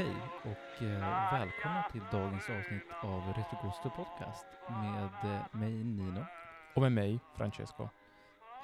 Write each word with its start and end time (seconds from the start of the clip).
Hej 0.00 0.16
och 0.44 0.82
eh, 0.82 1.32
välkomna 1.32 1.84
till 1.92 2.02
dagens 2.12 2.50
avsnitt 2.50 2.82
av 3.02 3.20
Retrogusto 3.36 3.90
Podcast 3.90 4.46
med 4.68 5.34
eh, 5.34 5.60
mig 5.60 5.84
Nino. 5.84 6.24
Och 6.74 6.82
med 6.82 6.92
mig, 6.92 7.20
Francesco. 7.36 7.88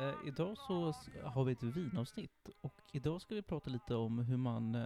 Eh, 0.00 0.14
idag 0.27 0.59
så 0.59 0.93
har 1.25 1.45
vi 1.45 1.52
ett 1.52 1.62
vinavsnitt 1.62 2.48
och 2.61 2.75
idag 2.93 3.20
ska 3.20 3.34
vi 3.34 3.43
prata 3.43 3.70
lite 3.70 3.95
om 3.95 4.18
hur 4.18 4.36
man 4.36 4.77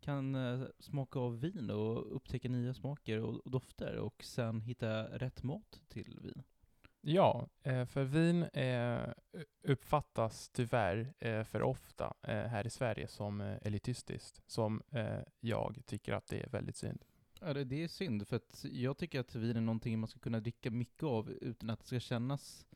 kan 0.00 0.36
smaka 0.78 1.18
av 1.18 1.40
vin 1.40 1.70
och 1.70 2.16
upptäcka 2.16 2.48
nya 2.48 2.74
smaker 2.74 3.20
och, 3.20 3.44
och 3.44 3.50
dofter 3.50 3.96
och 3.96 4.24
sen 4.24 4.60
hitta 4.60 5.02
rätt 5.18 5.42
mat 5.42 5.80
till 5.88 6.18
vin. 6.22 6.42
Ja, 7.10 7.48
eh, 7.62 7.84
för 7.84 8.04
vin 8.04 8.42
eh, 8.42 9.12
uppfattas 9.62 10.48
tyvärr 10.48 11.14
eh, 11.18 11.44
för 11.44 11.62
ofta 11.62 12.14
här 12.22 12.66
i 12.66 12.70
Sverige 12.70 13.08
som 13.08 13.40
elitistiskt, 13.40 14.42
som 14.46 14.82
jag 15.40 15.82
tycker 15.86 16.12
att 16.12 16.26
det 16.26 16.40
är 16.40 16.48
väldigt 16.48 16.76
synd. 16.76 17.04
Ja, 17.40 17.54
det, 17.54 17.64
det 17.64 17.84
är 17.84 17.88
synd 17.88 18.28
för 18.28 18.36
att 18.36 18.64
jag 18.64 18.98
tycker 18.98 19.20
att 19.20 19.34
vin 19.34 19.56
är 19.56 19.60
någonting 19.60 19.98
man 19.98 20.08
ska 20.08 20.20
kunna 20.20 20.40
dricka 20.40 20.70
mycket 20.70 21.02
av 21.02 21.30
utan 21.30 21.70
att 21.70 21.80
det 21.80 21.86
ska 21.86 22.00
kännas 22.00 22.66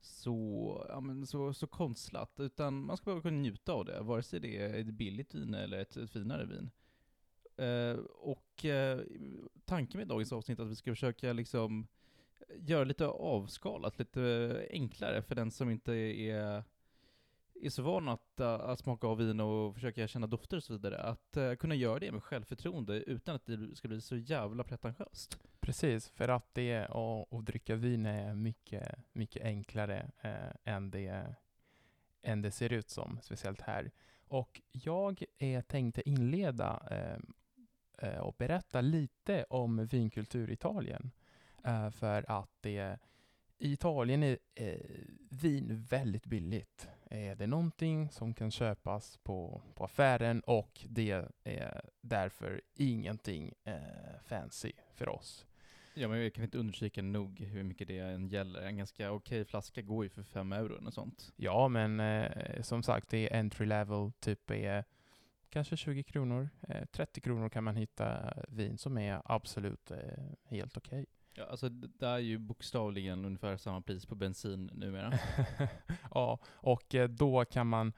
så, 0.00 0.86
ja, 0.88 1.00
men 1.00 1.26
så, 1.26 1.54
så 1.54 1.66
konstlat. 1.66 2.40
Utan 2.40 2.84
man 2.84 2.96
ska 2.96 3.10
bara 3.10 3.22
kunna 3.22 3.38
njuta 3.38 3.72
av 3.72 3.84
det, 3.84 4.00
vare 4.00 4.22
sig 4.22 4.40
det 4.40 4.56
är 4.56 4.74
ett 4.74 4.86
billigt 4.94 5.34
vin 5.34 5.54
eller 5.54 5.78
ett, 5.78 5.96
ett 5.96 6.10
finare 6.10 6.46
vin. 6.46 6.70
Eh, 7.56 7.98
och 8.04 8.64
eh, 8.64 9.00
tanken 9.64 9.98
med 9.98 10.08
dagens 10.08 10.32
avsnitt 10.32 10.58
är 10.58 10.62
att 10.62 10.70
vi 10.70 10.76
ska 10.76 10.90
försöka 10.90 11.32
liksom 11.32 11.86
göra 12.58 12.84
lite 12.84 13.06
avskalat, 13.06 13.98
lite 13.98 14.66
enklare 14.70 15.22
för 15.22 15.34
den 15.34 15.50
som 15.50 15.70
inte 15.70 15.92
är, 15.92 16.64
är 17.62 17.70
så 17.70 17.82
van 17.82 18.08
att, 18.08 18.40
eh, 18.40 18.54
att 18.54 18.78
smaka 18.78 19.06
av 19.06 19.18
vin 19.18 19.40
och 19.40 19.74
försöka 19.74 20.08
känna 20.08 20.26
dofter 20.26 20.56
och 20.56 20.62
så 20.62 20.72
vidare. 20.72 20.98
Att 20.98 21.36
uh, 21.36 21.54
kunna 21.54 21.74
göra 21.74 21.98
det 21.98 22.12
med 22.12 22.22
självförtroende 22.22 23.02
utan 23.02 23.34
att 23.34 23.46
det 23.46 23.76
ska 23.76 23.88
bli 23.88 24.00
så 24.00 24.16
jävla 24.16 24.64
pretentiöst. 24.64 25.38
Precis, 25.60 26.08
för 26.08 26.28
att 26.28 26.54
det 26.54 26.76
att, 26.76 27.32
att 27.32 27.46
dricka 27.46 27.74
vin 27.74 28.06
är 28.06 28.34
mycket, 28.34 28.94
mycket 29.12 29.44
enklare 29.44 30.10
eh, 30.20 30.74
än, 30.74 30.90
det, 30.90 31.34
än 32.22 32.42
det 32.42 32.50
ser 32.50 32.72
ut 32.72 32.90
som, 32.90 33.18
speciellt 33.22 33.60
här. 33.60 33.90
Och 34.28 34.60
jag 34.72 35.22
eh, 35.38 35.62
tänkte 35.62 36.08
inleda 36.08 36.82
eh, 36.90 37.18
eh 38.08 38.18
och 38.18 38.34
berätta 38.38 38.80
lite 38.80 39.44
om 39.44 39.86
vinkultur 39.86 40.50
i 40.50 40.52
Italien. 40.52 41.10
Eh, 41.64 41.90
för 41.90 42.30
att 42.30 42.50
det, 42.60 42.98
i 43.58 43.72
Italien 43.72 44.22
är 44.22 44.38
eh, 44.54 44.76
vin 45.30 45.86
väldigt 45.90 46.26
billigt. 46.26 46.88
Eh, 47.10 47.36
det 47.36 47.44
är 47.44 47.46
någonting 47.46 48.10
som 48.10 48.34
kan 48.34 48.50
köpas 48.50 49.16
på, 49.16 49.62
på 49.74 49.84
affären 49.84 50.40
och 50.40 50.86
det 50.88 51.28
är 51.44 51.82
därför 52.00 52.60
ingenting 52.74 53.54
eh, 53.64 54.20
fancy 54.24 54.72
för 54.94 55.08
oss. 55.08 55.46
Ja, 55.94 56.08
men 56.08 56.22
jag 56.22 56.34
kan 56.34 56.44
inte 56.44 56.58
undersöka 56.58 57.02
nog 57.02 57.40
hur 57.40 57.62
mycket 57.62 57.88
det 57.88 57.98
än 57.98 58.28
gäller. 58.28 58.60
En 58.60 58.76
ganska 58.76 59.12
okej 59.12 59.44
flaska 59.44 59.82
går 59.82 60.04
ju 60.04 60.10
för 60.10 60.22
fem 60.22 60.52
euro 60.52 60.78
eller 60.78 60.90
sånt. 60.90 61.32
Ja, 61.36 61.68
men 61.68 62.00
eh, 62.00 62.62
som 62.62 62.82
sagt, 62.82 63.08
det 63.08 63.32
är 63.32 63.40
entry 63.40 63.66
level, 63.66 64.12
typ 64.20 64.50
är 64.50 64.84
kanske 65.50 65.76
20 65.76 66.02
kronor. 66.02 66.48
Eh, 66.68 66.84
30 66.84 67.20
kronor 67.20 67.48
kan 67.48 67.64
man 67.64 67.76
hitta 67.76 68.34
vin 68.48 68.78
som 68.78 68.98
är 68.98 69.22
absolut 69.24 69.90
eh, 69.90 69.98
helt 70.44 70.76
okej. 70.76 71.06
Ja, 71.38 71.44
alltså 71.44 71.68
det 71.68 72.06
är 72.06 72.18
ju 72.18 72.38
bokstavligen 72.38 73.24
ungefär 73.24 73.56
samma 73.56 73.80
pris 73.80 74.06
på 74.06 74.14
bensin 74.14 74.70
numera. 74.74 75.18
ja, 76.14 76.38
och 76.46 76.94
eh, 76.94 77.08
då 77.08 77.44
kan 77.44 77.66
man 77.66 77.92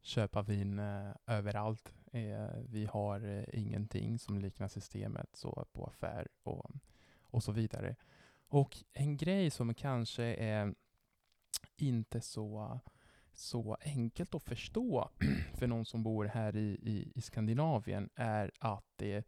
köpa 0.00 0.42
vin 0.42 0.78
eh, 0.78 1.10
överallt. 1.26 1.94
Eh, 2.12 2.48
vi 2.68 2.86
har 2.86 3.20
eh, 3.20 3.44
ingenting 3.60 4.18
som 4.18 4.38
liknar 4.38 4.68
systemet 4.68 5.36
så 5.36 5.66
på 5.72 5.86
affär 5.86 6.28
och, 6.42 6.70
och 7.20 7.42
så 7.42 7.52
vidare. 7.52 7.96
Och 8.48 8.76
en 8.92 9.16
grej 9.16 9.50
som 9.50 9.74
kanske 9.74 10.24
är 10.24 10.74
inte 11.76 12.20
så, 12.20 12.80
så 13.32 13.76
enkelt 13.80 14.34
att 14.34 14.42
förstå 14.42 15.10
för 15.54 15.66
någon 15.66 15.84
som 15.84 16.02
bor 16.02 16.24
här 16.24 16.56
i, 16.56 16.78
i, 16.82 17.12
i 17.14 17.20
Skandinavien 17.20 18.10
är 18.14 18.50
att 18.58 18.86
det 18.96 19.26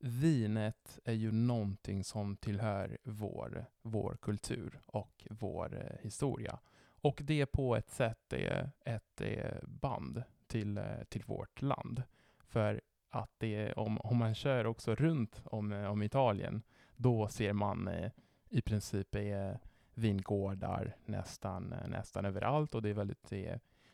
vinet 0.00 0.98
är 1.04 1.12
ju 1.12 1.32
någonting 1.32 2.04
som 2.04 2.36
tillhör 2.36 2.98
vår, 3.02 3.66
vår 3.82 4.16
kultur 4.22 4.80
och 4.86 5.26
vår 5.30 5.76
eh, 5.76 6.02
historia. 6.02 6.58
Och 7.00 7.20
det 7.24 7.46
på 7.46 7.76
ett 7.76 7.90
sätt 7.90 8.32
är 8.32 8.70
ett 8.84 9.20
eh, 9.20 9.62
band 9.62 10.22
till, 10.46 10.78
eh, 10.78 11.04
till 11.08 11.22
vårt 11.26 11.62
land. 11.62 12.02
För 12.38 12.80
att 13.10 13.30
det, 13.38 13.72
om, 13.72 13.98
om 13.98 14.16
man 14.16 14.34
kör 14.34 14.66
också 14.66 14.94
runt 14.94 15.42
om, 15.44 15.72
om 15.72 16.02
Italien, 16.02 16.62
då 16.96 17.28
ser 17.28 17.52
man 17.52 17.90
i 18.48 18.62
princip 18.62 19.16
vingårdar 19.94 20.96
nästan, 21.04 21.74
nästan 21.88 22.24
överallt 22.24 22.74
och 22.74 22.82
det 22.82 22.90
är 22.90 22.94
väldigt 22.94 23.32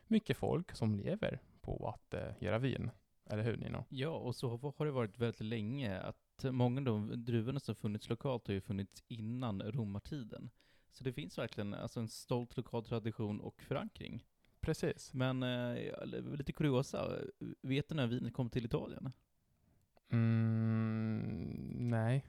mycket 0.06 0.36
folk 0.36 0.72
som 0.72 0.94
lever 0.94 1.40
på 1.60 1.88
att 1.88 2.14
göra 2.40 2.58
vin. 2.58 2.90
Eller 3.26 3.42
hur 3.42 3.56
Nino? 3.56 3.84
Ja, 3.88 4.10
och 4.10 4.36
så 4.36 4.72
har 4.76 4.86
det 4.86 4.92
varit 4.92 5.18
väldigt 5.18 5.40
länge. 5.40 6.00
Att 6.00 6.44
många 6.50 6.80
av 6.80 6.84
de 6.84 7.24
druvorna 7.24 7.60
som 7.60 7.74
funnits 7.74 8.08
lokalt 8.08 8.46
har 8.46 8.54
ju 8.54 8.60
funnits 8.60 9.04
innan 9.08 9.62
romartiden. 9.62 10.50
Så 10.90 11.04
det 11.04 11.12
finns 11.12 11.38
verkligen 11.38 11.74
alltså, 11.74 12.00
en 12.00 12.08
stolt 12.08 12.56
lokal 12.56 12.84
tradition 12.84 13.40
och 13.40 13.62
förankring. 13.62 14.24
Precis. 14.60 15.14
Men 15.14 15.42
eh, 15.42 16.06
lite 16.38 16.52
kuriosa, 16.52 17.18
vet 17.62 17.88
du 17.88 17.94
när 17.94 18.06
vinet 18.06 18.34
kom 18.34 18.50
till 18.50 18.64
Italien? 18.64 19.12
Mm, 20.08 21.90
nej. 21.90 22.26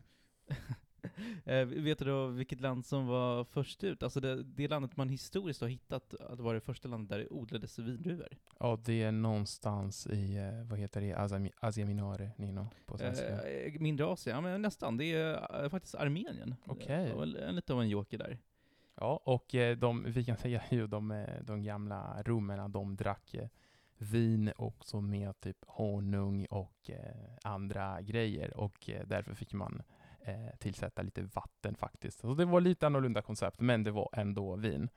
eh, 1.46 1.66
vet 1.66 2.00
du 2.00 2.06
då 2.06 2.28
vilket 2.28 2.62
land 2.62 2.86
som 2.86 3.08
var 3.08 3.44
först 3.44 3.84
ut? 3.84 4.04
Alltså 4.04 4.20
det, 4.20 4.44
det 4.44 4.68
landet 4.68 4.98
man 4.98 5.10
historiskt 5.10 5.62
har 5.62 5.68
hittat 5.68 6.14
att 6.14 6.40
vara 6.40 6.54
det 6.54 6.62
första 6.62 6.88
landet 6.88 7.10
där 7.10 7.20
det 7.20 7.28
odlades 7.30 7.80
vindruvor. 7.80 8.38
Ja, 8.60 8.80
det 8.86 9.04
är 9.04 9.12
någonstans 9.12 10.08
i, 10.08 10.38
eh, 10.38 10.70
vad 10.70 10.80
heter 10.80 11.02
det, 11.02 11.14
Asia, 11.14 11.50
Asia 11.60 11.86
Minore, 11.86 12.32
Nino, 12.38 12.68
på 12.86 12.98
svenska. 12.98 13.50
Eh, 13.50 13.80
mindre 13.80 14.06
Asien, 14.06 14.36
ja 14.36 14.42
men 14.42 14.62
nästan. 14.62 14.98
Det 14.98 15.06
är 15.06 15.64
eh, 15.64 15.70
faktiskt 15.70 15.96
Armenien. 15.96 16.56
Okej. 16.66 17.12
En, 17.48 17.56
lite 17.56 17.74
av 17.74 17.82
en 17.82 17.90
joker 17.90 18.18
där. 18.18 18.40
Ja, 18.96 19.22
och 19.24 19.56
eh, 19.56 19.78
de, 19.78 20.04
vi 20.08 20.26
kan 20.26 20.38
säga 20.48 20.62
ju 20.72 20.88
de, 20.88 21.12
eh, 21.12 21.42
de 21.42 21.64
gamla 21.64 22.24
romerna, 22.26 22.68
de 22.68 22.96
drack 22.96 23.34
eh, 23.34 23.48
vin 23.98 24.52
också 24.58 25.02
med 25.02 25.40
typ 25.40 25.58
honung 25.68 26.46
och 26.46 26.90
eh, 26.90 27.16
andra 27.44 28.02
grejer 28.02 28.58
och 28.58 28.90
eh, 28.90 29.08
därför 29.08 29.34
fick 29.34 29.54
man 29.54 29.82
eh, 29.90 29.97
Eh, 30.28 30.56
tillsätta 30.60 31.02
lite 31.02 31.22
vatten 31.22 31.76
faktiskt. 31.76 32.20
Så 32.20 32.34
det 32.34 32.46
var 32.46 32.62
lite 32.62 32.86
annorlunda 32.86 33.22
koncept, 33.22 33.60
men 33.60 33.84
det 33.84 33.92
var 33.92 34.10
ändå 34.14 34.56
vin. 34.56 34.90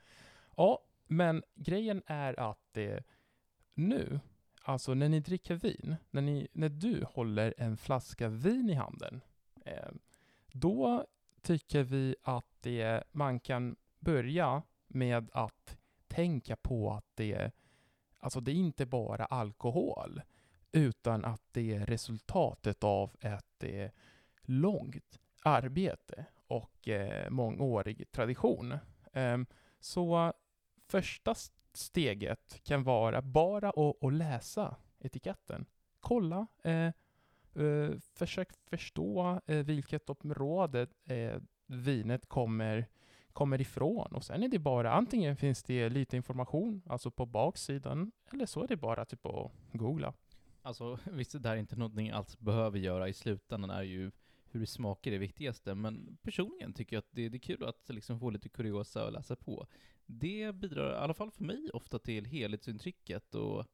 Ja, 0.56 0.82
men 1.06 1.42
grejen 1.54 2.02
är 2.06 2.41
att 2.41 2.58
det 2.72 3.04
nu, 3.74 4.20
alltså 4.62 4.94
när 4.94 5.08
ni 5.08 5.20
dricker 5.20 5.54
vin, 5.54 5.96
när, 6.10 6.22
ni, 6.22 6.48
när 6.52 6.68
du 6.68 7.04
håller 7.04 7.54
en 7.58 7.76
flaska 7.76 8.28
vin 8.28 8.70
i 8.70 8.74
handen, 8.74 9.20
eh, 9.64 9.88
då 10.52 11.06
tycker 11.42 11.82
vi 11.82 12.16
att 12.22 12.47
det, 12.60 13.04
man 13.12 13.41
kan 13.41 13.76
börja 13.98 14.62
med 14.86 15.30
att 15.32 15.76
tänka 16.08 16.56
på 16.56 16.92
att 16.92 17.06
det, 17.14 17.52
alltså 18.18 18.41
det 18.41 18.50
är 18.50 18.54
inte 18.54 18.86
bara 18.86 19.24
alkohol, 19.24 20.22
utan 20.72 21.24
att 21.24 21.42
det 21.52 21.74
är 21.74 21.86
resultatet 21.86 22.84
av 22.84 23.16
ett 23.20 23.64
eh, 23.64 23.91
långt 24.42 25.19
arbete 25.42 26.24
och 26.46 26.88
eh, 26.88 27.30
mångårig 27.30 28.12
tradition. 28.12 28.72
Eh, 29.12 29.38
så 29.80 30.32
första 30.88 31.34
steget 31.72 32.60
kan 32.65 32.82
vara 32.82 33.22
bara 33.22 33.68
att, 33.70 34.04
att 34.04 34.12
läsa 34.12 34.76
etiketten. 34.98 35.66
Kolla, 36.00 36.47
eh, 36.65 36.92
eh, 37.65 37.91
försök 38.15 38.48
förstå 38.70 39.41
eh, 39.47 39.56
vilket 39.56 40.10
område 40.10 40.86
eh, 41.04 41.41
vinet 41.66 42.26
kommer, 42.26 42.86
kommer 43.32 43.60
ifrån. 43.60 44.15
Och 44.15 44.24
sen 44.24 44.42
är 44.42 44.48
det 44.48 44.59
bara, 44.59 44.92
antingen 44.92 45.36
finns 45.36 45.62
det 45.62 45.88
lite 45.88 46.16
information, 46.16 46.82
alltså 46.86 47.10
på 47.10 47.26
baksidan, 47.26 48.12
eller 48.32 48.47
så 48.47 48.62
är 48.62 48.68
det 48.68 48.76
bara 48.76 49.04
typ 49.04 49.26
att 49.26 49.53
googla. 49.72 50.15
Alltså 50.62 50.98
visst, 51.12 51.42
det 51.42 51.48
här 51.48 51.56
är 51.56 51.60
inte 51.60 51.76
någonting 51.76 52.04
ni 52.04 52.12
alls 52.12 52.38
behöver 52.38 52.78
göra. 52.78 53.09
I 53.09 53.12
slutändan 53.12 53.70
är 53.70 53.82
ju 53.82 54.10
hur 54.50 54.60
det 54.60 54.66
smakar 54.66 55.10
det 55.10 55.18
viktigaste. 55.18 55.74
Men 55.74 56.18
personligen 56.22 56.72
tycker 56.72 56.97
jag 56.97 56.98
att 56.98 57.10
det, 57.10 57.28
det 57.28 57.36
är 57.36 57.41
kul 57.41 57.64
att 57.64 57.88
liksom 57.88 58.20
få 58.20 58.30
lite 58.30 58.48
kuriosa 58.48 59.04
och 59.04 59.12
läsa 59.12 59.36
på. 59.36 59.66
Det 60.06 60.54
bidrar, 60.54 60.92
i 60.92 60.97
alla 60.97 61.14
fall 61.14 61.30
för 61.30 61.44
mig, 61.44 61.70
ofta 61.72 61.98
till 61.98 62.24
helhetsintrycket 62.26 63.34
och 63.34 63.66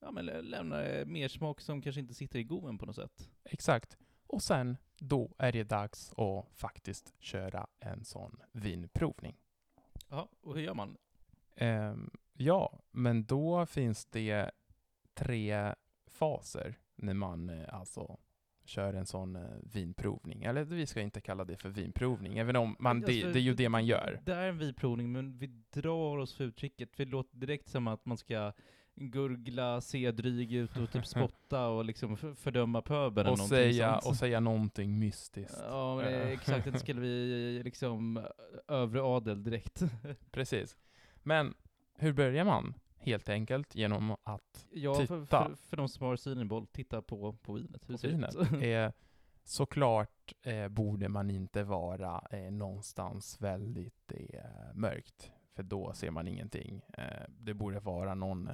ja, 0.00 0.10
men 0.10 0.26
lä- 0.26 0.42
lämnar 0.42 1.04
mer 1.04 1.28
smak 1.28 1.60
som 1.60 1.82
kanske 1.82 2.00
inte 2.00 2.14
sitter 2.14 2.38
i 2.38 2.44
gommen 2.44 2.78
på 2.78 2.86
något 2.86 2.96
sätt. 2.96 3.30
Exakt. 3.44 3.96
Och 4.26 4.42
sen, 4.42 4.76
då 4.98 5.34
är 5.38 5.52
det 5.52 5.64
dags 5.64 6.12
att 6.12 6.48
faktiskt 6.52 7.14
köra 7.18 7.66
en 7.80 8.04
sån 8.04 8.40
vinprovning. 8.52 9.36
Ja, 10.08 10.28
och 10.40 10.54
hur 10.54 10.62
gör 10.62 10.74
man? 10.74 10.96
Ehm, 11.56 12.10
ja, 12.32 12.78
men 12.90 13.24
då 13.24 13.66
finns 13.66 14.06
det 14.06 14.50
tre 15.14 15.74
faser 16.06 16.78
när 16.94 17.14
man 17.14 17.48
eh, 17.50 17.74
alltså 17.74 18.18
kör 18.64 18.94
en 18.94 19.06
sån 19.06 19.36
eh, 19.36 19.42
vinprovning. 19.62 20.42
Eller 20.42 20.64
vi 20.64 20.86
ska 20.86 21.00
inte 21.00 21.20
kalla 21.20 21.44
det 21.44 21.56
för 21.56 21.68
vinprovning, 21.68 22.38
även 22.38 22.56
om 22.56 22.76
man, 22.78 23.00
det, 23.00 23.06
Alltså, 23.06 23.28
det 23.32 23.38
är 23.38 23.42
ju 23.42 23.54
det 23.54 23.68
man 23.68 23.86
gör. 23.86 24.20
Det 24.24 24.32
är 24.32 24.48
en 24.48 24.58
vinprovning, 24.58 25.12
men 25.12 25.38
vi 25.38 25.46
drar 25.74 26.18
oss 26.18 26.34
för 26.34 26.44
uttrycket. 26.44 26.88
Det 26.96 27.04
låter 27.04 27.36
direkt 27.36 27.68
som 27.68 27.88
att 27.88 28.06
man 28.06 28.16
ska 28.18 28.52
gurgla, 28.94 29.80
se 29.80 30.10
dryg 30.10 30.52
ut 30.52 30.76
och 30.76 30.90
typ 30.92 31.06
spotta 31.16 31.66
och 31.68 31.84
liksom 31.84 32.16
fördöma 32.16 32.82
pöbeln 32.82 33.28
Och 33.28 33.38
säga, 33.38 33.92
sånt. 33.92 34.06
och 34.06 34.16
säga 34.16 34.40
någonting 34.40 34.98
mystiskt. 34.98 35.58
Ja, 35.68 35.96
men 35.96 36.04
det 36.04 36.22
Eh. 36.22 36.28
exakt. 36.30 36.72
Det 36.72 36.78
skulle 36.78 37.00
vi 37.00 37.60
liksom 37.64 38.26
övre 38.68 39.02
adel 39.02 39.42
direkt. 39.44 39.82
Precis. 40.30 40.76
Men 41.22 41.54
hur 41.98 42.12
börjar 42.12 42.44
man? 42.44 42.74
Helt 43.04 43.28
enkelt 43.28 43.74
genom 43.74 44.16
att 44.22 44.66
Ja, 44.70 44.94
för, 44.94 45.20
Titta. 45.20 45.44
för, 45.44 45.54
för 45.54 45.76
de 45.76 45.88
som 45.88 46.06
har 46.06 46.16
synen 46.16 46.42
i 46.42 46.44
boll, 46.48 46.66
titta 46.66 47.02
på, 47.02 47.32
på 47.32 47.52
vinet. 47.52 47.88
Hur 47.88 47.96
på 47.96 48.08
vinet. 48.08 48.34
Eh, 48.62 48.92
såklart 49.44 50.32
eh, 50.42 50.68
borde 50.68 51.08
man 51.08 51.30
inte 51.30 51.62
vara 51.62 52.26
eh, 52.30 52.50
någonstans 52.52 53.40
väldigt 53.40 54.12
eh, 54.12 54.74
mörkt, 54.74 55.32
för 55.54 55.62
då 55.62 55.92
ser 55.92 56.10
man 56.10 56.28
ingenting. 56.28 56.82
Eh, 56.98 57.24
det 57.28 57.54
borde 57.54 57.80
vara 57.80 58.14
någon 58.14 58.48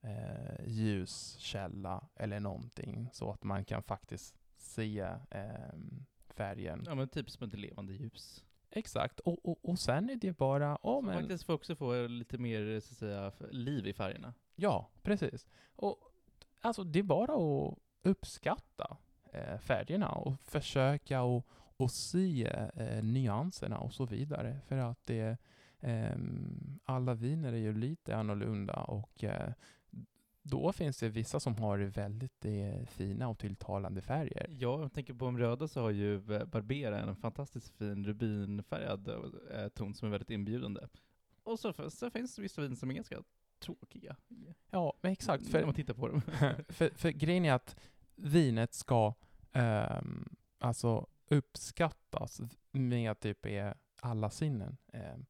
eh, 0.00 0.66
ljuskälla 0.66 2.08
eller 2.14 2.40
någonting, 2.40 3.08
så 3.12 3.30
att 3.30 3.44
man 3.44 3.64
kan 3.64 3.82
faktiskt 3.82 4.36
se 4.56 5.00
eh, 5.30 5.74
färgen. 6.28 6.82
Ja, 6.86 6.94
men 6.94 7.08
typ 7.08 7.30
som 7.30 7.48
ett 7.48 7.58
levande 7.58 7.92
ljus. 7.92 8.44
Exakt, 8.76 9.20
och, 9.20 9.48
och, 9.48 9.58
och 9.62 9.78
sen 9.78 10.10
är 10.10 10.16
det 10.16 10.32
bara, 10.32 10.78
ja 10.82 10.96
Som 10.98 11.06
men, 11.06 11.20
faktiskt 11.20 11.44
får 11.44 11.52
också 11.52 11.76
få 11.76 12.06
lite 12.06 12.38
mer, 12.38 12.80
så 12.80 12.92
att 12.92 12.98
säga, 12.98 13.32
liv 13.50 13.86
i 13.86 13.92
färgerna. 13.92 14.34
ja 14.56 14.90
precis. 15.02 15.46
Och 15.76 15.98
alltså 16.60 16.84
det 16.84 16.98
är 16.98 17.02
bara 17.02 17.34
att 17.34 17.78
uppskatta 18.02 18.96
eh, 19.32 19.58
färgerna 19.58 20.08
och 20.08 20.40
försöka 20.44 21.22
och, 21.22 21.46
och 21.76 21.90
se 21.90 22.46
eh, 22.74 23.02
nyanserna 23.02 23.78
och 23.78 23.92
så 23.92 24.06
vidare. 24.06 24.60
För 24.68 24.76
att 24.76 25.06
det, 25.06 25.36
ehm, 25.80 26.80
alla 26.84 27.14
viner 27.14 27.52
är 27.52 27.56
ju 27.56 27.72
lite 27.74 28.16
annorlunda 28.16 28.74
och 28.74 29.24
eh, 29.24 29.52
då 30.46 30.72
finns 30.72 30.98
det 30.98 31.08
vissa 31.08 31.40
som 31.40 31.56
har 31.56 31.78
väldigt 31.78 32.44
eh, 32.44 32.86
fina 32.86 33.28
och 33.28 33.38
tilltalande 33.38 34.00
färger. 34.00 34.46
Ja, 34.50 34.80
jag 34.80 34.92
tänker 34.92 35.14
på 35.14 35.24
de 35.24 35.38
röda 35.38 35.68
så 35.68 35.80
har 35.80 35.90
ju 35.90 36.34
eh, 36.34 36.44
Barbera 36.44 37.00
en 37.00 37.16
fantastiskt 37.16 37.68
fin 37.68 38.04
rubinfärgad 38.04 39.08
eh, 39.52 39.68
ton 39.68 39.94
som 39.94 40.06
är 40.06 40.10
väldigt 40.10 40.30
inbjudande. 40.30 40.80
Och 41.42 41.58
så, 41.58 41.90
så 41.90 42.10
finns 42.10 42.36
det 42.36 42.42
vissa 42.42 42.62
vin 42.62 42.76
som 42.76 42.90
är 42.90 42.94
ganska 42.94 43.22
tråkiga. 43.58 44.16
Ja, 44.70 44.94
men 45.00 45.12
exakt. 45.12 45.44
När 45.44 45.50
För, 45.50 45.64
man 45.64 45.74
tittar 45.74 45.94
på 45.94 46.08
dem. 46.08 46.20
för, 46.68 46.90
för 46.94 47.10
grejen 47.10 47.44
är 47.44 47.52
att 47.52 47.76
vinet 48.14 48.74
ska 48.74 49.14
ehm, 49.52 50.36
alltså 50.58 51.06
uppskattas 51.28 52.40
med 52.70 53.20
typ 53.20 53.46
är 53.46 53.74
alla 54.00 54.30
sinnen. 54.30 54.76
Ehm, 54.92 55.26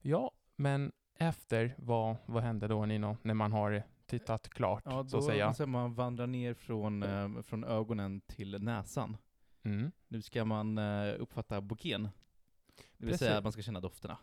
ja, 0.00 0.32
men 0.56 0.92
efter, 1.14 1.74
vad, 1.78 2.16
vad 2.26 2.42
händer 2.42 2.68
då 2.68 2.86
Nino, 2.86 3.16
när 3.22 3.34
man 3.34 3.52
har 3.52 3.82
tittat 4.08 4.48
klart, 4.48 4.82
Ja, 4.86 5.04
så 5.04 5.16
då 5.16 5.18
att 5.18 5.24
säga? 5.24 5.54
så 5.54 5.66
man 5.66 5.94
vandrar 5.94 6.26
ner 6.26 6.54
från, 6.54 7.02
eh, 7.02 7.42
från 7.42 7.64
ögonen 7.64 8.20
till 8.20 8.62
näsan. 8.62 9.16
Mm, 9.62 9.90
Nu 10.08 10.22
ska 10.22 10.44
man 10.44 10.78
eh, 10.78 11.14
uppfatta 11.18 11.60
bouquén. 11.60 12.02
Det 12.02 12.10
vill 12.96 13.08
Precis. 13.08 13.18
säga 13.26 13.38
att 13.38 13.44
man 13.44 13.52
ska 13.52 13.62
känna 13.62 13.80
dofterna. 13.80 14.18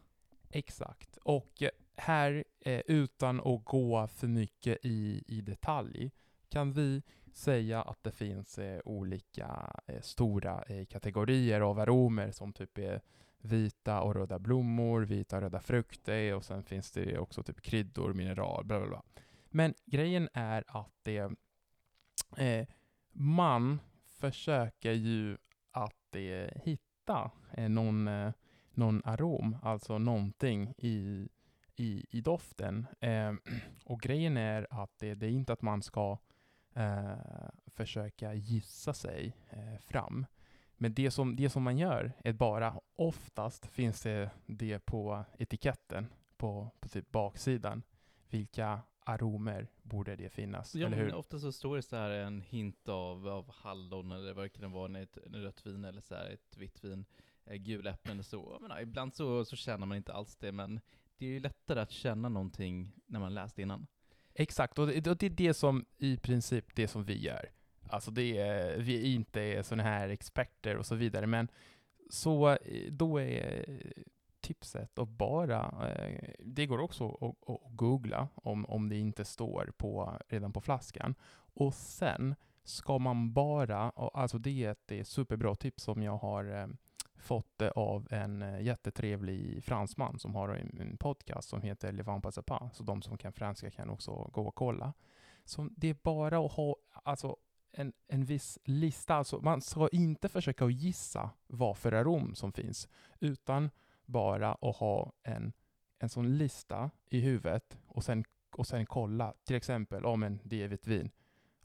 exakt. 0.50 1.18
Och 1.18 1.62
eh, 1.62 1.70
här, 1.98 2.44
eh, 2.60 2.82
utan 2.88 3.40
att 3.40 3.66
gå 3.66 4.08
för 4.08 4.28
mycket 4.28 4.78
i, 4.86 5.24
i 5.28 5.42
detalj, 5.42 6.12
kan 6.50 6.74
vi 6.74 7.02
säga 7.34 7.82
att 7.82 8.04
det 8.04 8.12
finns 8.12 8.58
eh, 8.60 8.82
olika 8.86 9.76
eh, 9.88 10.02
stora 10.02 10.64
eh, 10.64 10.86
kategorier 10.86 11.62
av 11.62 11.80
aromer 11.80 12.32
som 12.32 12.54
typ 12.54 12.78
är 12.78 13.02
vita 13.38 14.02
och 14.02 14.16
röda 14.16 14.40
blommor, 14.40 15.02
vita 15.02 15.36
och 15.36 15.42
röda 15.42 15.60
frukter 15.60 16.34
och 16.36 16.46
sen 16.46 16.64
finns 16.64 16.92
det 16.92 17.18
också 17.18 17.44
typ 17.44 17.62
kryddor, 17.62 18.14
mineral, 18.14 18.66
bla 18.66 18.80
bla 18.80 18.88
bla. 18.88 19.04
Men 19.56 19.74
grejen 19.86 20.30
är 20.34 20.64
att 20.68 20.94
det, 21.04 21.32
eh, 22.38 22.68
man 23.12 23.80
försöker 24.08 24.92
ju 24.92 25.38
att 25.72 26.16
eh, 26.16 26.62
hitta 26.64 27.32
eh, 27.52 27.70
någon, 27.70 28.08
eh, 28.08 28.34
någon 28.72 29.02
arom, 29.06 29.58
alltså 29.62 29.98
någonting 29.98 30.74
i, 30.78 31.30
i, 31.76 32.06
i 32.10 32.22
doften. 32.22 32.88
Eh, 33.00 33.34
och 33.86 34.02
grejen 34.02 34.38
är 34.38 34.68
att 34.70 35.00
det, 35.00 35.16
det 35.16 35.26
är 35.26 35.32
inte 35.32 35.54
att 35.54 35.62
man 35.62 35.82
ska 35.82 36.18
eh, 36.74 37.50
försöka 37.66 38.34
gissa 38.34 38.94
sig 38.94 39.38
eh, 39.50 39.80
fram. 39.80 40.26
Men 40.78 40.94
det 40.94 41.12
som, 41.12 41.36
det 41.36 41.50
som 41.50 41.64
man 41.64 41.78
gör 41.78 42.12
är 42.24 42.34
bara, 42.34 42.80
oftast 42.96 43.66
finns 43.66 44.02
det 44.02 44.30
det 44.46 44.80
på 44.80 45.26
etiketten, 45.38 46.08
på, 46.38 46.72
på 46.80 46.90
typ 46.90 47.12
baksidan. 47.12 47.84
Vilka 48.30 48.82
aromer 49.06 49.68
borde 49.82 50.16
det 50.16 50.30
finnas? 50.30 50.76
Ja, 50.76 50.88
eller 50.88 50.98
hur? 50.98 51.14
ofta 51.14 51.40
så 51.40 51.52
står 51.52 51.76
det 51.76 51.82
så 51.82 51.96
här 51.96 52.10
en 52.10 52.42
hint 52.42 52.90
av, 52.90 53.28
av 53.28 53.52
hallon 53.52 54.12
eller 54.12 54.34
vad 54.34 54.46
det 54.46 54.50
kan 54.50 54.72
vara, 54.72 55.00
ett 55.00 55.18
rött 55.26 55.66
vin 55.66 55.86
eller 55.86 56.02
så 56.02 56.16
här 56.16 56.30
ett 56.30 56.58
vitt 56.58 56.84
vin, 56.84 57.06
eh, 57.46 57.56
gula 57.56 57.90
äpplen 57.90 58.14
eller 58.14 58.24
så. 58.24 58.58
Menar, 58.62 58.82
ibland 58.82 59.16
så, 59.16 59.46
så 59.46 59.56
känner 59.56 59.86
man 59.86 59.98
inte 59.98 60.14
alls 60.14 60.36
det, 60.36 60.52
men 60.52 60.80
det 61.18 61.26
är 61.26 61.30
ju 61.30 61.40
lättare 61.40 61.80
att 61.80 61.92
känna 61.92 62.30
någonting 62.30 62.92
när 63.06 63.20
man 63.20 63.34
läst 63.34 63.60
innan. 63.60 63.88
Exakt, 64.34 64.80
och 64.80 64.88
det, 64.88 65.08
och 65.10 65.18
det 65.18 65.26
är 65.26 65.30
det 65.30 65.54
som 65.54 65.86
i 65.98 66.18
princip 66.18 66.76
det 66.76 66.88
som 66.88 67.04
vi 67.04 67.24
gör. 67.24 67.50
Alltså 67.90 68.12
det 68.12 68.38
är, 68.38 68.78
vi 68.78 68.98
är 68.98 69.16
inte 69.16 69.64
sådana 69.64 69.84
här 69.84 70.10
experter 70.10 70.78
och 70.78 70.86
så 70.86 70.96
vidare, 70.96 71.28
men 71.28 71.48
så 72.10 72.50
eh, 72.50 72.92
då 72.92 73.22
är 73.22 73.66
tipset 74.46 75.00
att 75.00 75.10
bara, 75.10 75.90
eh, 75.90 76.30
det 76.40 76.66
går 76.66 76.80
också 76.80 77.10
att, 77.10 77.50
att 77.50 77.62
googla 77.76 78.28
om, 78.36 78.66
om 78.66 78.90
det 78.90 78.98
inte 78.98 79.26
står 79.26 79.72
på, 79.78 80.20
redan 80.28 80.54
på 80.54 80.62
flaskan. 80.62 81.16
Och 81.54 81.74
sen 81.74 82.36
ska 82.64 83.00
man 83.00 83.34
bara, 83.34 83.90
alltså 83.90 84.38
det 84.38 84.64
är 84.64 84.72
ett, 84.72 84.82
det 84.86 85.00
är 85.00 85.04
superbra 85.04 85.56
tips 85.56 85.84
som 85.84 86.04
jag 86.04 86.18
har 86.18 86.62
eh, 86.62 86.68
fått 87.16 87.62
eh, 87.62 87.70
av 87.70 88.08
en 88.12 88.42
eh, 88.42 88.62
jättetrevlig 88.62 89.64
fransman 89.64 90.20
som 90.20 90.36
har 90.36 90.50
en, 90.50 90.78
en 90.82 90.98
podcast 90.98 91.50
som 91.50 91.62
heter 91.62 91.92
Le 91.92 92.04
Vin 92.04 92.22
Passe 92.22 92.42
Pas, 92.42 92.76
så 92.76 92.84
de 92.84 93.02
som 93.02 93.18
kan 93.18 93.34
franska 93.34 93.72
kan 93.72 93.90
också 93.90 94.12
gå 94.34 94.48
och 94.48 94.56
kolla. 94.56 94.94
Så 95.46 95.70
det 95.76 95.90
är 95.90 95.98
bara 96.04 96.46
att 96.46 96.52
ha 96.52 96.76
alltså, 97.04 97.38
en, 97.72 97.94
en 98.08 98.26
viss 98.26 98.60
lista, 98.64 99.16
alltså 99.16 99.40
man 99.42 99.62
ska 99.62 99.90
inte 99.92 100.30
försöka 100.30 100.66
att 100.66 100.74
gissa 100.74 101.30
vad 101.48 101.78
för 101.78 101.92
arom 101.92 102.36
som 102.36 102.52
finns, 102.52 102.88
utan 103.20 103.70
bara 104.06 104.54
att 104.54 104.76
ha 104.76 105.14
en, 105.24 105.54
en 106.00 106.10
sån 106.10 106.38
lista 106.38 106.92
i 107.10 107.20
huvudet 107.20 107.80
och 107.88 108.04
sen, 108.04 108.24
och 108.52 108.68
sen 108.68 108.86
kolla, 108.86 109.34
till 109.44 109.56
exempel, 109.56 110.06
om 110.06 110.24
en 110.24 110.40
det 110.44 110.64
är 110.64 110.68
vitt 110.68 110.88
vin. 110.88 111.10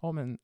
Ja, 0.00 0.12
men 0.12 0.38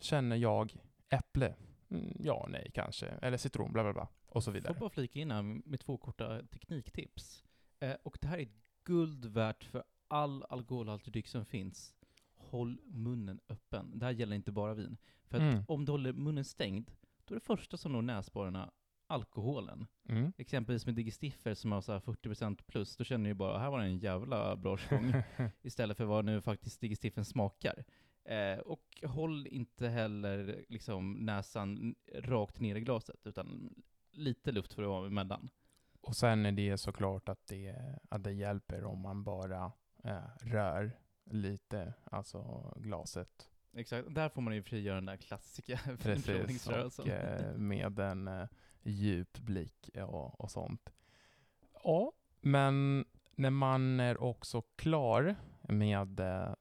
känner 0.00 0.36
jag 0.36 0.76
äpple? 1.08 1.54
Mm, 1.90 2.16
ja, 2.20 2.46
nej, 2.50 2.70
kanske. 2.74 3.06
Eller 3.06 3.36
citron, 3.36 3.72
bla 3.72 3.82
bla 3.82 3.92
bla. 3.92 4.08
Och 4.26 4.44
så 4.44 4.50
Får 4.50 4.52
vidare. 4.54 4.74
bara 4.80 4.90
flika 4.90 5.20
in 5.20 5.30
här 5.30 5.42
med 5.42 5.80
två 5.80 5.96
korta 5.98 6.42
tekniktips. 6.42 7.44
Eh, 7.80 7.94
och 8.02 8.18
det 8.20 8.26
här 8.28 8.38
är 8.38 8.48
guld 8.84 9.24
värt 9.24 9.64
för 9.64 9.84
all 10.08 10.44
alkoholhaltig 10.48 11.12
dryck 11.12 11.28
som 11.28 11.44
finns. 11.44 11.94
Håll 12.36 12.80
munnen 12.84 13.40
öppen. 13.48 13.98
Det 13.98 14.04
här 14.06 14.12
gäller 14.12 14.36
inte 14.36 14.52
bara 14.52 14.74
vin. 14.74 14.96
För 15.26 15.36
att 15.36 15.42
Mm. 15.42 15.64
om 15.68 15.84
du 15.84 15.92
håller 15.92 16.12
munnen 16.12 16.44
stängd, 16.44 16.90
då 17.24 17.34
är 17.34 17.36
det 17.36 17.44
första 17.44 17.76
som 17.76 17.92
når 17.92 18.02
näsborrarna 18.02 18.70
alkoholen. 19.14 19.86
Mm. 20.08 20.32
Exempelvis 20.38 20.86
med 20.86 20.94
digestiffer 20.94 21.54
som 21.54 21.72
har 21.72 21.80
så 21.80 21.92
här 21.92 22.00
40% 22.00 22.62
plus, 22.66 22.96
då 22.96 23.04
känner 23.04 23.24
du 23.24 23.30
ju 23.30 23.34
bara 23.34 23.58
här 23.58 23.70
var 23.70 23.78
det 23.78 23.84
en 23.84 23.98
jävla 23.98 24.56
bra 24.56 24.76
stång. 24.76 25.14
istället 25.62 25.96
för 25.96 26.04
vad 26.04 26.24
nu 26.24 26.40
faktiskt 26.40 26.80
digestiffen 26.80 27.24
smakar. 27.24 27.84
Eh, 28.24 28.58
och 28.58 29.02
håll 29.06 29.46
inte 29.46 29.88
heller 29.88 30.64
liksom 30.68 31.12
näsan 31.12 31.94
rakt 32.14 32.60
ner 32.60 32.76
i 32.76 32.80
glaset, 32.80 33.26
utan 33.26 33.74
lite 34.12 34.52
luft 34.52 34.74
för 34.74 34.82
att 34.82 34.88
vara 34.88 35.06
emellan. 35.06 35.50
Och 36.00 36.16
sen 36.16 36.46
är 36.46 36.52
det 36.52 36.78
såklart 36.78 37.28
att 37.28 37.46
det, 37.46 37.76
att 38.08 38.24
det 38.24 38.32
hjälper 38.32 38.84
om 38.84 39.00
man 39.00 39.24
bara 39.24 39.72
eh, 40.04 40.24
rör 40.40 40.98
lite, 41.24 41.94
alltså 42.04 42.72
glaset. 42.76 43.50
Exakt, 43.76 44.14
där 44.14 44.28
får 44.28 44.42
man 44.42 44.54
ju 44.54 44.62
frigöra 44.62 44.94
den 44.94 45.06
där 45.06 45.16
klassiska 45.16 45.80
Precis, 46.02 46.68
och 46.98 47.08
eh, 47.08 47.56
med 47.56 47.98
en 47.98 48.28
eh, 48.28 48.46
djup 48.84 49.38
blick 49.38 49.90
och, 49.94 50.40
och 50.40 50.50
sånt. 50.50 50.92
Ja, 51.84 52.12
men 52.40 53.04
när 53.34 53.50
man 53.50 54.00
är 54.00 54.22
också 54.22 54.62
klar 54.62 55.36
med 55.62 56.20
eh, 56.20 56.54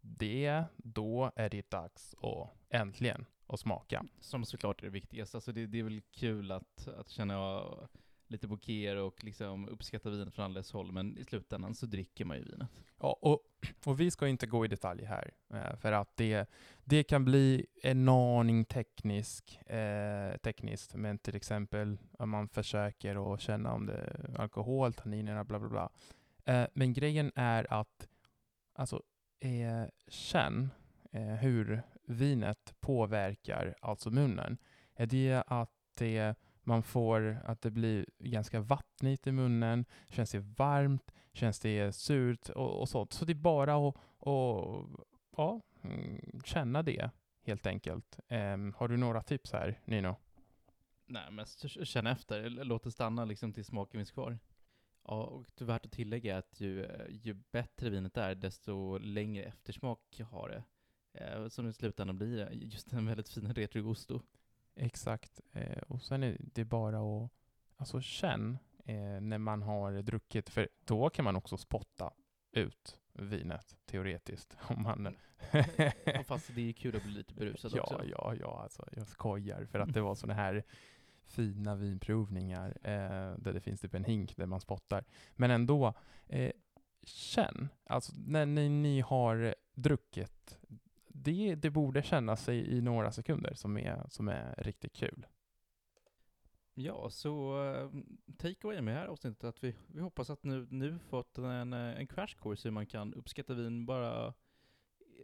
det, 0.00 0.64
då 0.76 1.32
är 1.36 1.50
det 1.50 1.70
dags 1.70 2.14
att 2.14 2.50
äntligen 2.68 3.26
att 3.46 3.60
smaka. 3.60 4.04
Som 4.20 4.44
såklart 4.44 4.80
är 4.80 4.84
det 4.84 4.90
viktigaste. 4.90 5.36
Alltså 5.36 5.52
det, 5.52 5.66
det 5.66 5.78
är 5.78 5.82
väl 5.82 6.00
kul 6.00 6.52
att, 6.52 6.88
att 6.88 7.08
känna 7.08 7.62
lite 8.34 8.48
bokéer 8.48 8.96
och 8.96 9.24
liksom 9.24 9.68
uppskatta 9.68 10.10
vinet 10.10 10.34
från 10.34 10.44
alldeles 10.44 10.72
håll, 10.72 10.92
men 10.92 11.18
i 11.18 11.24
slutändan 11.24 11.74
så 11.74 11.86
dricker 11.86 12.24
man 12.24 12.36
ju 12.36 12.44
vinet. 12.44 12.68
Ja, 12.98 13.18
och, 13.20 13.40
och 13.84 14.00
vi 14.00 14.10
ska 14.10 14.28
inte 14.28 14.46
gå 14.46 14.64
i 14.64 14.68
detalj 14.68 15.04
här, 15.04 15.30
eh, 15.54 15.76
för 15.76 15.92
att 15.92 16.16
det, 16.16 16.50
det 16.84 17.02
kan 17.02 17.24
bli 17.24 17.66
en 17.82 18.08
aning 18.08 18.64
teknisk, 18.64 19.60
eh, 19.66 20.36
tekniskt, 20.36 20.94
men 20.94 21.18
till 21.18 21.36
exempel 21.36 21.98
om 22.18 22.30
man 22.30 22.48
försöker 22.48 23.34
att 23.34 23.40
känna 23.40 23.72
om 23.72 23.86
det 23.86 23.94
är 23.94 24.40
alkohol, 24.40 24.92
tanninerna, 24.92 25.44
bla 25.44 25.58
bla 25.58 25.68
bla. 25.68 25.90
Eh, 26.44 26.66
men 26.74 26.92
grejen 26.92 27.32
är 27.34 27.72
att, 27.72 28.08
alltså, 28.74 29.02
eh, 29.40 29.84
känn 30.08 30.70
eh, 31.12 31.22
hur 31.22 31.82
vinet 32.06 32.74
påverkar 32.80 33.74
alltså 33.80 34.10
munnen. 34.10 34.58
Eh, 34.96 35.02
är 35.02 35.06
det 35.06 35.42
att 35.46 35.70
det, 35.94 36.34
man 36.66 36.82
får, 36.82 37.40
att 37.44 37.62
det 37.62 37.70
blir 37.70 38.06
ganska 38.18 38.60
vattnigt 38.60 39.26
i 39.26 39.32
munnen, 39.32 39.84
känns 40.08 40.30
det 40.30 40.38
varmt, 40.38 41.12
känns 41.32 41.60
det 41.60 41.92
surt 41.92 42.48
och, 42.48 42.80
och 42.80 42.88
sånt. 42.88 43.12
Så 43.12 43.24
det 43.24 43.32
är 43.32 43.34
bara 43.34 43.88
att 43.88 43.96
och, 44.18 44.88
ja, 45.36 45.60
mm, 45.82 46.40
känna 46.44 46.82
det 46.82 47.10
helt 47.42 47.66
enkelt. 47.66 48.20
Um, 48.28 48.72
har 48.76 48.88
du 48.88 48.96
några 48.96 49.22
tips 49.22 49.52
här, 49.52 49.80
Nino? 49.84 50.16
Nej, 51.06 51.30
mest 51.30 51.86
känna 51.86 52.10
efter. 52.10 52.50
Låt 52.50 52.82
det 52.82 52.90
stanna 52.90 53.24
liksom 53.24 53.52
tills 53.52 53.66
smaken 53.66 53.98
finns 53.98 54.10
kvar. 54.10 54.38
Ja, 55.04 55.24
och 55.24 55.46
det 55.54 55.64
är 55.64 55.66
värt 55.66 55.86
att 55.86 55.92
tillägga 55.92 56.38
att 56.38 56.60
ju, 56.60 56.88
ju 57.10 57.34
bättre 57.34 57.90
vinet 57.90 58.16
är, 58.16 58.34
desto 58.34 58.98
längre 58.98 59.44
eftersmak 59.44 60.20
har 60.30 60.48
det. 60.48 60.64
Eh, 61.20 61.48
som 61.48 61.68
i 61.68 61.72
slutändan 61.72 62.18
blir 62.18 62.50
just 62.52 62.92
en 62.92 63.06
väldigt 63.06 63.28
fin 63.28 63.54
retrogusto. 63.54 64.20
Exakt. 64.76 65.40
Eh, 65.52 65.82
och 65.88 66.02
sen 66.02 66.22
är 66.22 66.36
det 66.40 66.64
bara 66.64 66.98
att 66.98 67.30
alltså 67.76 68.00
känn 68.00 68.58
eh, 68.84 69.20
när 69.20 69.38
man 69.38 69.62
har 69.62 70.02
druckit, 70.02 70.50
för 70.50 70.68
då 70.84 71.10
kan 71.10 71.24
man 71.24 71.36
också 71.36 71.56
spotta 71.56 72.12
ut 72.52 73.00
vinet 73.12 73.76
teoretiskt. 73.86 74.56
Om 74.68 74.82
man... 74.82 75.16
ja, 76.04 76.22
fast 76.26 76.54
det 76.54 76.68
är 76.68 76.72
kul 76.72 76.96
att 76.96 77.02
bli 77.02 77.12
lite 77.12 77.34
berusad 77.34 77.72
ja, 77.74 77.82
också. 77.82 78.04
Ja, 78.04 78.34
ja, 78.40 78.60
alltså 78.62 78.88
jag 78.92 79.08
skojar 79.08 79.64
för 79.64 79.78
att 79.78 79.92
det 79.94 80.00
var 80.00 80.14
sådana 80.14 80.34
här 80.34 80.64
fina 81.24 81.74
vinprovningar 81.74 82.78
eh, 82.82 83.38
där 83.38 83.52
det 83.52 83.60
finns 83.60 83.80
typ 83.80 83.94
en 83.94 84.04
hink 84.04 84.36
där 84.36 84.46
man 84.46 84.60
spottar. 84.60 85.04
Men 85.32 85.50
ändå, 85.50 85.94
eh, 86.26 86.52
känn, 87.02 87.68
alltså 87.86 88.12
när 88.16 88.46
ni, 88.46 88.68
ni 88.68 89.00
har 89.00 89.54
druckit 89.74 90.58
det, 91.24 91.54
det 91.54 91.70
borde 91.70 92.02
känna 92.02 92.36
sig 92.36 92.76
i 92.76 92.80
några 92.80 93.12
sekunder 93.12 93.54
som 93.54 93.76
är, 93.76 94.06
som 94.08 94.28
är 94.28 94.54
riktigt 94.58 94.92
kul. 94.92 95.26
Ja, 96.74 97.10
så 97.10 97.62
uh, 97.64 97.90
take 98.36 98.66
away 98.66 98.80
med 98.80 98.94
det 98.94 99.00
här 99.00 99.06
avsnittet 99.06 99.44
att 99.44 99.64
vi, 99.64 99.74
vi 99.86 100.00
hoppas 100.00 100.30
att 100.30 100.44
nu, 100.44 100.66
nu 100.70 100.98
fått 100.98 101.38
en, 101.38 101.72
eh, 101.72 101.98
en 101.98 102.06
crash 102.06 102.36
course 102.42 102.68
hur 102.68 102.72
man 102.72 102.86
kan 102.86 103.14
uppskatta 103.14 103.54
vin 103.54 103.86
bara 103.86 104.34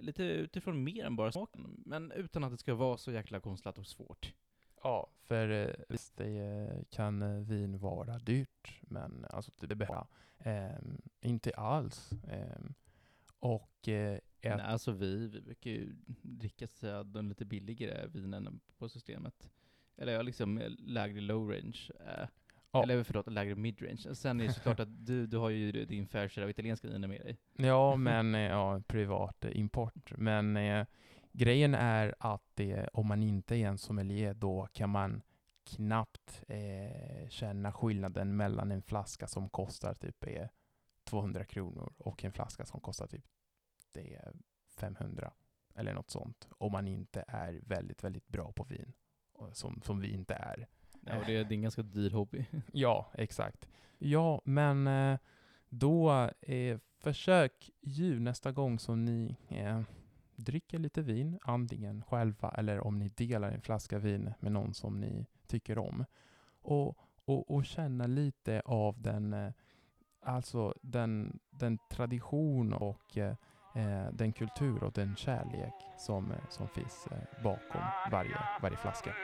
lite 0.01 0.23
utifrån 0.23 0.85
mer 0.85 1.05
än 1.05 1.17
bara 1.17 1.33
smaken, 1.33 1.83
men 1.87 2.13
utan 2.13 2.45
att 2.45 2.51
det 2.51 2.59
ska 2.59 2.75
vara 2.75 2.97
så 2.97 3.13
jäkla 3.13 3.41
konstlat 3.41 3.79
och 3.79 3.87
svårt. 3.87 4.35
Ja, 4.83 5.11
för 5.23 5.49
eh, 5.49 5.75
visst 5.89 6.17
det 6.17 6.85
kan 6.91 7.45
vin 7.45 7.79
vara 7.79 8.19
dyrt, 8.19 8.81
men 8.81 9.27
alltså 9.31 9.53
det 9.61 9.75
behöver 9.75 10.07
eh, 10.39 10.79
inte 11.21 11.51
alls. 11.51 12.13
Eh, 12.13 12.61
och 13.41 13.89
eh, 13.89 14.19
Nej, 14.43 14.61
alltså 14.61 14.93
vi, 14.93 15.27
vi 15.27 15.41
brukar 15.41 15.71
ju 15.71 15.95
dricka 16.23 16.67
så 16.67 17.03
de 17.03 17.29
lite 17.29 17.45
billigare 17.45 18.07
vinen 18.09 18.61
på 18.79 18.89
systemet. 18.89 19.51
Eller 19.97 20.13
ja, 20.13 20.23
liksom 20.23 20.63
lägre 20.79 21.21
low 21.21 21.51
range. 21.51 21.91
Eh, 22.01 22.29
ja. 22.73 22.83
Eller 22.83 23.03
förlåt, 23.03 23.33
lägre 23.33 23.55
mid 23.55 23.83
range. 23.83 24.15
Sen 24.15 24.41
är 24.41 24.47
det 24.47 24.53
såklart 24.53 24.81
att 24.81 25.07
du, 25.07 25.27
du 25.27 25.37
har 25.37 25.51
ju 25.51 25.73
din 25.73 26.07
fair 26.07 26.29
share 26.29 26.45
av 26.45 26.51
italienska 26.51 26.89
viner 26.89 27.09
med 27.09 27.21
dig. 27.21 27.39
Ja, 27.57 27.97
men 27.97 28.35
eh, 28.35 28.41
ja, 28.41 28.83
privat 28.87 29.45
import. 29.53 30.13
Men 30.17 30.57
eh, 30.57 30.87
grejen 31.33 31.75
är 31.75 32.15
att 32.19 32.61
om 32.93 33.07
man 33.07 33.23
inte 33.23 33.57
är 33.57 33.67
en 33.67 33.79
sommelier, 33.79 34.35
då 34.35 34.69
kan 34.73 34.91
man 34.91 35.23
knappt 35.65 36.45
eh, 36.49 37.29
känna 37.29 37.73
skillnaden 37.73 38.37
mellan 38.37 38.73
en 38.73 38.83
flaska 38.83 39.27
som 39.27 39.49
kostar 39.49 39.95
typ 39.95 40.25
200 41.05 41.45
kronor 41.45 41.93
och 41.99 42.25
en 42.25 42.33
flaska 42.33 42.65
som 42.65 42.81
kostar 42.81 43.07
typ 43.07 43.25
det 43.93 44.15
är 44.15 44.33
500 44.77 45.33
eller 45.75 45.95
något 45.95 46.11
sånt. 46.11 46.49
Om 46.59 46.73
man 46.73 46.89
inte 46.89 47.25
är 47.29 47.61
väldigt, 47.67 48.05
väldigt 48.05 48.29
bra 48.29 48.53
på 48.53 48.65
vin. 48.65 48.93
Som, 49.53 49.81
som 49.85 50.01
vi 50.01 50.11
inte 50.13 50.35
är. 50.35 50.67
Ja, 51.01 51.19
och 51.19 51.27
det 51.27 51.37
är, 51.37 51.45
det 51.45 51.55
är 51.55 51.57
en 51.57 51.63
ganska 51.63 51.83
dyr 51.83 52.11
hobby. 52.11 52.47
ja, 52.73 53.11
exakt. 53.15 53.69
Ja, 53.99 54.41
men 54.45 54.87
eh, 54.87 55.19
då 55.69 56.31
eh, 56.41 56.79
försök 56.99 57.71
ju 57.81 58.21
nästa 58.21 58.53
gång 58.53 58.79
som 58.79 59.05
ni 59.05 59.37
eh, 59.49 59.83
dricker 60.37 60.79
lite 60.79 61.03
vin, 61.03 61.39
antingen 61.43 62.03
själva 62.03 62.51
eller 62.51 62.81
om 62.81 62.99
ni 62.99 63.09
delar 63.09 63.51
en 63.51 63.61
flaska 63.61 63.99
vin 63.99 64.33
med 64.41 64.53
någon 64.53 64.75
som 64.75 65.01
ni 65.01 65.27
tycker 65.47 65.79
om. 65.79 66.05
Och, 66.63 66.99
och, 67.25 67.51
och 67.51 67.65
känna 67.65 68.07
lite 68.07 68.63
av 68.65 69.01
den, 69.01 69.33
eh, 69.33 69.53
alltså 70.23 70.75
den, 70.83 71.39
den 71.51 71.79
tradition 71.91 72.73
och 72.73 73.19
eh, 73.19 73.35
eh, 73.75 74.13
den 74.13 74.33
kultur 74.33 74.85
och 74.85 74.93
den 74.93 75.17
kärlek 75.17 75.75
som, 75.99 76.33
eh, 76.33 76.39
som 76.49 76.69
finns 76.69 77.07
eh, 77.11 77.43
bakom 77.45 77.83
varje, 78.11 78.39
varje 78.63 78.77
flaska. 78.77 79.15